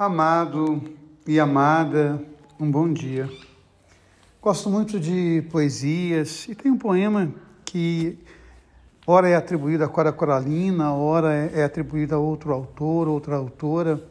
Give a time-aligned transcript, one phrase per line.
[0.00, 0.80] Amado
[1.26, 2.24] e amada,
[2.58, 3.28] um bom dia.
[4.40, 7.30] Gosto muito de poesias e tem um poema
[7.66, 8.18] que
[9.06, 14.02] ora é atribuído a Cora Coralina, ora é atribuído a outro autor, outra autora.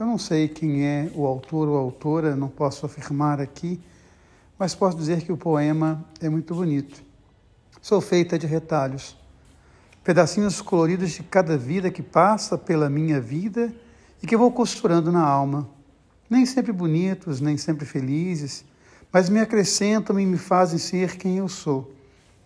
[0.00, 3.78] Eu não sei quem é o autor ou autora, não posso afirmar aqui,
[4.58, 7.02] mas posso dizer que o poema é muito bonito.
[7.82, 9.14] Sou feita de retalhos,
[10.02, 13.74] pedacinhos coloridos de cada vida que passa pela minha vida
[14.24, 15.68] e que vou costurando na alma.
[16.30, 18.64] Nem sempre bonitos, nem sempre felizes,
[19.12, 21.92] mas me acrescentam e me fazem ser quem eu sou.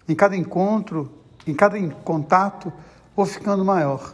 [0.08, 1.08] Em cada encontro,
[1.46, 2.72] em cada contato,
[3.14, 4.12] vou ficando maior.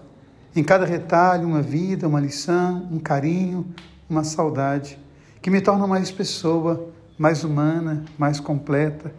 [0.54, 3.74] Em cada retalho, uma vida, uma lição, um carinho,
[4.10, 4.98] uma saudade,
[5.40, 9.10] que me torna mais pessoa, mais humana, mais completa.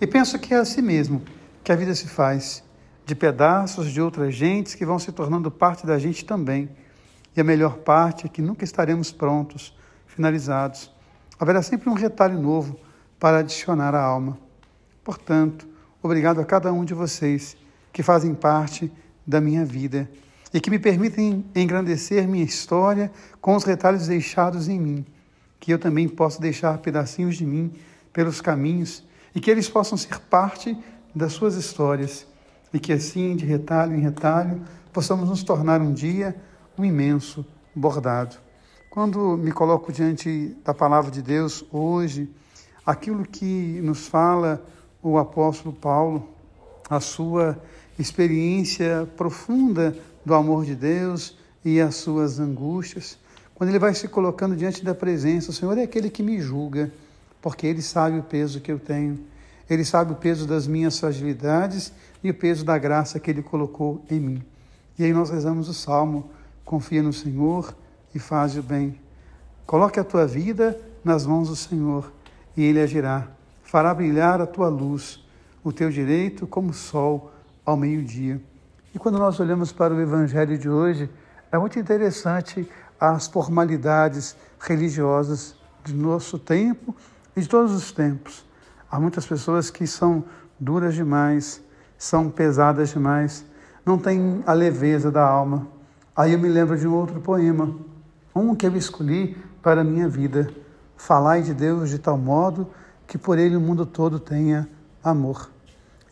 [0.00, 1.22] E penso que é assim mesmo
[1.62, 2.64] que a vida se faz,
[3.06, 6.68] de pedaços de outras gentes que vão se tornando parte da gente também
[7.36, 10.90] e a melhor parte é que nunca estaremos prontos, finalizados.
[11.38, 12.78] Haverá sempre um retalho novo
[13.18, 14.38] para adicionar à alma.
[15.02, 15.66] Portanto,
[16.02, 17.56] obrigado a cada um de vocês
[17.92, 18.92] que fazem parte
[19.26, 20.08] da minha vida
[20.52, 23.10] e que me permitem engrandecer minha história
[23.40, 25.04] com os retalhos deixados em mim,
[25.58, 27.72] que eu também possa deixar pedacinhos de mim
[28.12, 29.02] pelos caminhos
[29.34, 30.76] e que eles possam ser parte
[31.14, 32.26] das suas histórias
[32.72, 36.36] e que assim, de retalho em retalho, possamos nos tornar um dia
[36.76, 37.44] um imenso
[37.74, 38.36] bordado.
[38.90, 42.30] Quando me coloco diante da palavra de Deus hoje,
[42.86, 44.64] aquilo que nos fala
[45.02, 46.28] o apóstolo Paulo,
[46.88, 47.58] a sua
[47.98, 53.18] experiência profunda do amor de Deus e as suas angústias,
[53.54, 56.92] quando ele vai se colocando diante da presença, o Senhor é aquele que me julga,
[57.40, 59.20] porque ele sabe o peso que eu tenho.
[59.70, 64.04] Ele sabe o peso das minhas fragilidades e o peso da graça que ele colocou
[64.10, 64.42] em mim.
[64.98, 66.30] E aí nós rezamos o salmo
[66.64, 67.74] confia no Senhor
[68.14, 69.00] e faz o bem.
[69.66, 72.12] Coloque a tua vida nas mãos do Senhor
[72.56, 73.28] e Ele agirá.
[73.62, 75.24] Fará brilhar a tua luz,
[75.62, 77.32] o teu direito como sol
[77.64, 78.40] ao meio-dia.
[78.94, 81.10] E quando nós olhamos para o Evangelho de hoje,
[81.50, 82.68] é muito interessante
[83.00, 86.94] as formalidades religiosas de nosso tempo
[87.36, 88.44] e de todos os tempos.
[88.90, 90.24] Há muitas pessoas que são
[90.58, 91.60] duras demais,
[91.98, 93.44] são pesadas demais,
[93.84, 95.66] não têm a leveza da alma.
[96.16, 97.74] Aí eu me lembro de um outro poema,
[98.32, 100.48] um que eu escolhi para a minha vida.
[100.96, 102.68] Falai de Deus de tal modo
[103.04, 104.68] que por ele o mundo todo tenha
[105.02, 105.50] amor.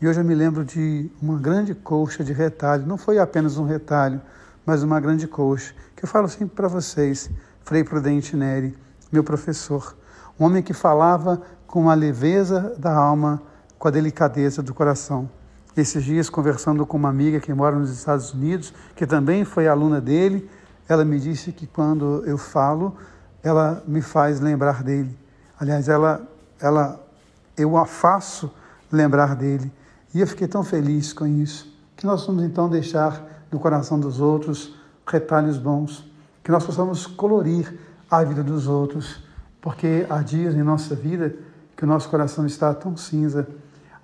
[0.00, 3.64] E hoje eu me lembro de uma grande colcha de retalho, não foi apenas um
[3.64, 4.20] retalho,
[4.66, 7.30] mas uma grande colcha, que eu falo sempre para vocês,
[7.62, 8.76] Frei Prudente Neri,
[9.12, 9.96] meu professor,
[10.38, 13.40] um homem que falava com a leveza da alma,
[13.78, 15.30] com a delicadeza do coração.
[15.76, 20.00] Esses dias, conversando com uma amiga que mora nos Estados Unidos, que também foi aluna
[20.00, 20.48] dele,
[20.86, 22.94] ela me disse que quando eu falo,
[23.42, 25.16] ela me faz lembrar dele.
[25.58, 26.28] Aliás, ela,
[26.60, 27.00] ela,
[27.56, 28.52] eu a faço
[28.90, 29.72] lembrar dele.
[30.14, 31.72] E eu fiquei tão feliz com isso.
[31.96, 34.74] Que nós vamos então deixar no coração dos outros
[35.06, 36.04] retalhos bons,
[36.42, 37.78] que nós possamos colorir
[38.10, 39.22] a vida dos outros,
[39.60, 41.34] porque há dias em nossa vida
[41.76, 43.48] que o nosso coração está tão cinza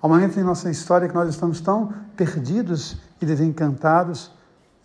[0.01, 4.31] Há momentos em nossa história que nós estamos tão perdidos e desencantados,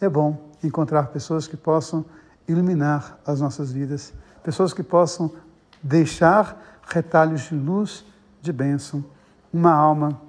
[0.00, 2.04] é bom encontrar pessoas que possam
[2.48, 5.32] iluminar as nossas vidas, pessoas que possam
[5.80, 8.04] deixar retalhos de luz,
[8.42, 9.04] de bênção,
[9.52, 10.20] uma alma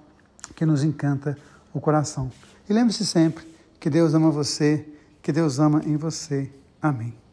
[0.55, 1.35] que nos encanta
[1.73, 2.31] o coração.
[2.69, 3.45] E lembre-se sempre
[3.79, 4.87] que Deus ama você,
[5.21, 6.51] que Deus ama em você.
[6.81, 7.24] Amém.